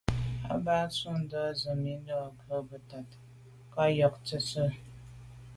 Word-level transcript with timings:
Àbâ 0.53 0.73
tɔ̌ 0.81 0.87
tûɁndá 0.95 1.41
zə̄ 1.59 1.73
Númí 1.77 1.93
lù 2.05 2.17
ngə́ 2.43 2.59
bɛ́tə́ 2.69 3.01
càŋ 3.73 3.89
ŋkɔ̀k 3.95 4.15
tə̀tswə́. 4.27 4.69